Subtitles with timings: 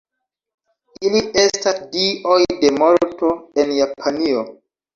[1.09, 3.33] Ili estas dioj de morto
[3.65, 4.45] en Japanio.